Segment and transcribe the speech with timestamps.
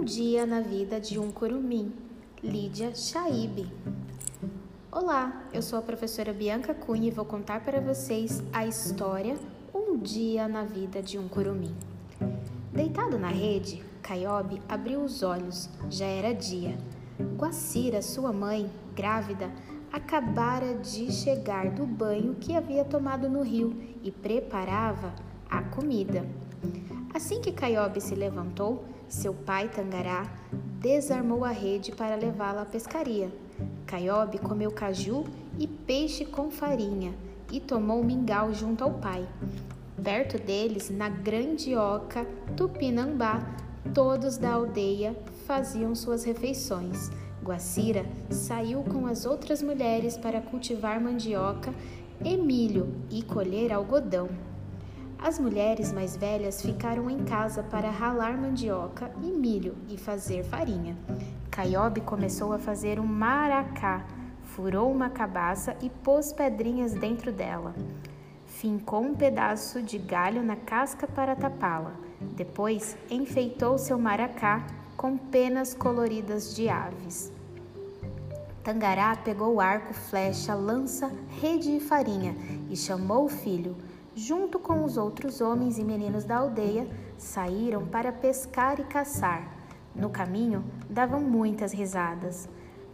[0.00, 1.92] Um dia na vida de um curumim,
[2.42, 3.70] Lídia Shaibe.
[4.90, 9.36] Olá, eu sou a professora Bianca Cunha e vou contar para vocês a história
[9.74, 11.76] Um dia na vida de um curumim.
[12.72, 16.78] Deitado na rede, Caiobe abriu os olhos, já era dia.
[17.36, 19.50] Guacira, sua mãe, grávida,
[19.92, 25.14] acabara de chegar do banho que havia tomado no rio e preparava
[25.50, 26.24] a comida.
[27.12, 30.30] Assim que Caiobe se levantou, seu pai Tangará
[30.78, 33.30] desarmou a rede para levá-la à pescaria.
[33.84, 35.24] Caiobe comeu caju
[35.58, 37.12] e peixe com farinha
[37.50, 39.28] e tomou mingau junto ao pai.
[40.02, 42.24] Perto deles, na grande oca
[42.56, 43.44] Tupinambá,
[43.92, 45.16] todos da aldeia
[45.46, 47.10] faziam suas refeições.
[47.42, 51.74] Guacira saiu com as outras mulheres para cultivar mandioca
[52.24, 54.28] e milho e colher algodão.
[55.22, 60.96] As mulheres mais velhas ficaram em casa para ralar mandioca e milho e fazer farinha.
[61.50, 64.06] Caiobe começou a fazer um maracá,
[64.42, 67.74] furou uma cabaça e pôs pedrinhas dentro dela.
[68.46, 71.92] Fincou um pedaço de galho na casca para tapá-la.
[72.34, 74.66] Depois enfeitou seu maracá
[74.96, 77.30] com penas coloridas de aves.
[78.64, 82.34] Tangará pegou arco, flecha, lança, rede e farinha
[82.70, 83.76] e chamou o filho
[84.14, 89.48] junto com os outros homens e meninos da aldeia, saíram para pescar e caçar.
[89.94, 92.48] No caminho, davam muitas risadas.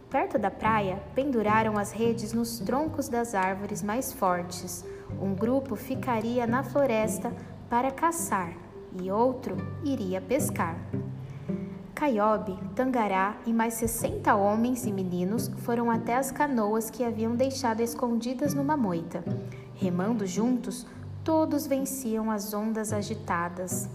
[0.09, 4.85] Perto da praia, penduraram as redes nos troncos das árvores mais fortes.
[5.21, 7.33] Um grupo ficaria na floresta
[7.69, 8.53] para caçar
[9.01, 10.77] e outro iria pescar.
[11.93, 17.81] Caiobe, Tangará e mais 60 homens e meninos foram até as canoas que haviam deixado
[17.81, 19.23] escondidas numa moita.
[19.73, 20.85] Remando juntos,
[21.27, 23.89] todos venciam as ondas agitadas.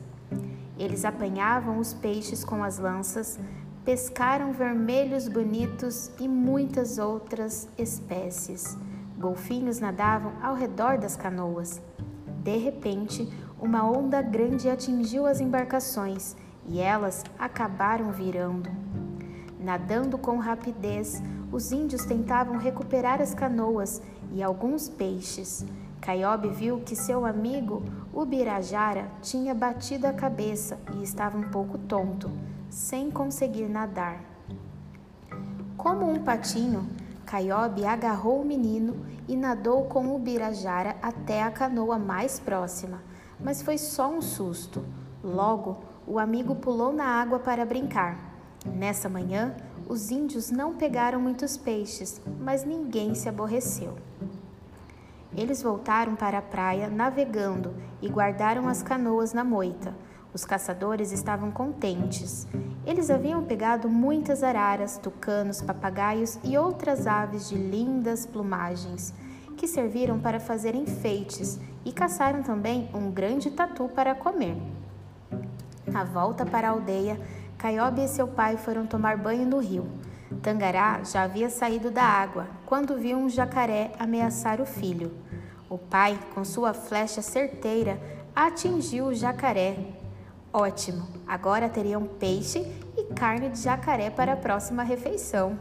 [0.78, 3.40] Eles apanhavam os peixes com as lanças,
[3.86, 8.76] pescaram vermelhos bonitos e muitas outras espécies.
[9.18, 11.80] Golfinhos nadavam ao redor das canoas.
[12.44, 13.26] De repente,
[13.58, 16.36] uma onda grande atingiu as embarcações
[16.68, 18.68] e elas acabaram virando.
[19.58, 24.02] Nadando com rapidez, os índios tentavam recuperar as canoas
[24.34, 25.64] e alguns peixes.
[26.02, 32.28] Caiobe viu que seu amigo Ubirajara tinha batido a cabeça e estava um pouco tonto,
[32.68, 34.20] sem conseguir nadar.
[35.76, 36.88] Como um patinho,
[37.24, 43.00] Caiobe agarrou o menino e nadou com Ubirajara até a canoa mais próxima,
[43.38, 44.84] mas foi só um susto.
[45.22, 48.18] Logo, o amigo pulou na água para brincar.
[48.66, 49.54] Nessa manhã,
[49.88, 53.96] os índios não pegaram muitos peixes, mas ninguém se aborreceu.
[55.36, 59.94] Eles voltaram para a praia navegando e guardaram as canoas na moita.
[60.34, 62.46] Os caçadores estavam contentes.
[62.86, 69.14] Eles haviam pegado muitas araras, tucanos, papagaios e outras aves de lindas plumagens,
[69.56, 74.56] que serviram para fazer enfeites, e caçaram também um grande tatu para comer.
[75.86, 77.20] Na volta para a aldeia,
[77.58, 79.86] Caiobe e seu pai foram tomar banho no rio.
[80.42, 85.12] Tangará já havia saído da água quando viu um jacaré ameaçar o filho.
[85.72, 87.98] O pai, com sua flecha certeira,
[88.36, 89.78] atingiu o jacaré.
[90.52, 91.08] Ótimo!
[91.26, 92.60] Agora teriam peixe
[92.94, 95.58] e carne de jacaré para a próxima refeição.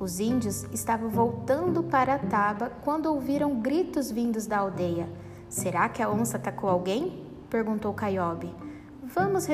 [0.00, 5.08] Os índios estavam voltando para a taba quando ouviram gritos vindos da aldeia.
[5.48, 7.24] Será que a onça atacou alguém?
[7.48, 8.52] perguntou Caiobe.
[9.00, 9.46] Vamos,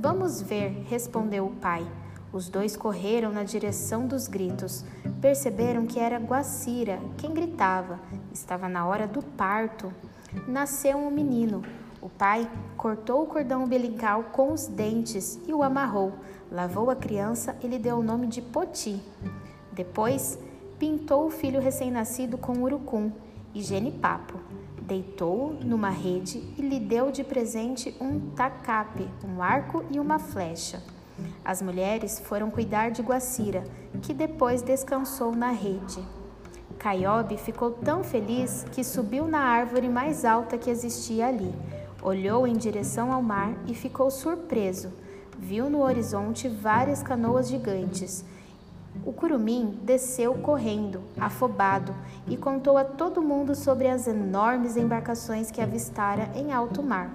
[0.00, 1.84] vamos ver, respondeu o pai.
[2.32, 4.84] Os dois correram na direção dos gritos.
[5.20, 7.98] Perceberam que era Guacira quem gritava.
[8.34, 9.94] Estava na hora do parto.
[10.48, 11.62] Nasceu um menino.
[12.02, 16.14] O pai cortou o cordão umbilical com os dentes e o amarrou.
[16.50, 19.00] Lavou a criança e lhe deu o nome de Poti.
[19.70, 20.36] Depois,
[20.80, 23.12] pintou o filho recém-nascido com urucum
[23.54, 24.40] e genipapo.
[24.82, 30.82] Deitou-o numa rede e lhe deu de presente um tacape, um arco e uma flecha.
[31.44, 33.62] As mulheres foram cuidar de Guacira,
[34.02, 36.04] que depois descansou na rede.
[36.84, 41.50] Caiobe ficou tão feliz que subiu na árvore mais alta que existia ali,
[42.02, 44.92] olhou em direção ao mar e ficou surpreso.
[45.38, 48.22] Viu no horizonte várias canoas gigantes.
[49.02, 51.94] O curumim desceu correndo, afobado,
[52.28, 57.10] e contou a todo mundo sobre as enormes embarcações que avistara em alto mar.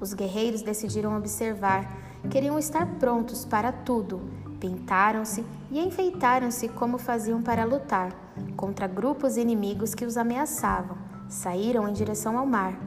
[0.00, 1.86] Os guerreiros decidiram observar
[2.30, 4.22] Queriam estar prontos para tudo.
[4.58, 10.96] Pintaram-se e enfeitaram-se como faziam para lutar contra grupos inimigos que os ameaçavam.
[11.28, 12.78] Saíram em direção ao mar.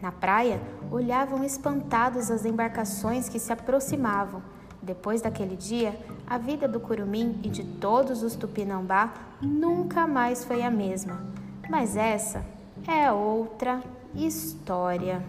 [0.00, 0.60] Na praia,
[0.90, 4.42] olhavam espantados as embarcações que se aproximavam.
[4.82, 10.62] Depois daquele dia, a vida do curumim e de todos os tupinambá nunca mais foi
[10.62, 11.20] a mesma.
[11.68, 12.42] Mas essa
[12.88, 13.82] é outra
[14.14, 15.22] história.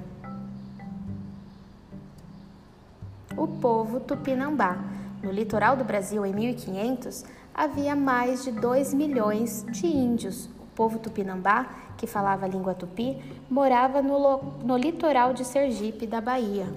[3.35, 4.77] O povo tupinambá.
[5.21, 7.23] No litoral do Brasil, em 1500,
[7.53, 10.45] havia mais de 2 milhões de índios.
[10.59, 16.21] O povo tupinambá, que falava a língua tupi, morava no, no litoral de Sergipe, da
[16.21, 16.68] Bahia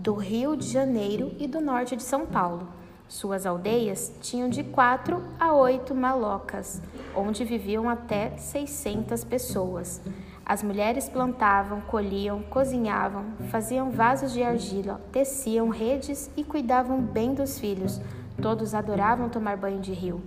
[0.00, 2.66] do Rio de Janeiro e do norte de São Paulo.
[3.06, 6.80] Suas aldeias tinham de quatro a oito malocas,
[7.14, 10.00] onde viviam até 600 pessoas.
[10.42, 17.58] As mulheres plantavam, colhiam, cozinhavam, faziam vasos de argila, teciam redes e cuidavam bem dos
[17.58, 18.00] filhos.
[18.40, 20.20] Todos adoravam tomar banho de rio.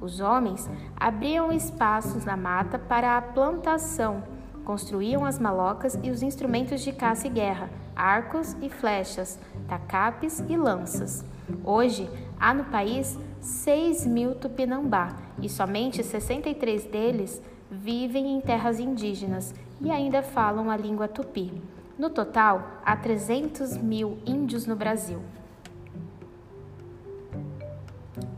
[0.00, 4.22] Os homens abriam espaços na mata para a plantação,
[4.64, 9.38] construíam as malocas e os instrumentos de caça e guerra, arcos e flechas,
[9.68, 11.24] tacapes e lanças.
[11.64, 19.54] Hoje, há no país 6 mil tupinambá e somente 63 deles vivem em terras indígenas
[19.80, 21.52] e ainda falam a língua tupi.
[21.98, 25.20] No total, há 300 mil índios no Brasil.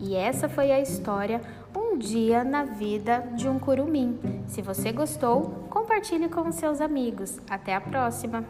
[0.06, 1.40] E essa foi a história
[1.74, 4.18] Um Dia na Vida de um Curumim.
[4.46, 7.40] Se você gostou, compartilhe com seus amigos.
[7.48, 8.44] Até a próxima!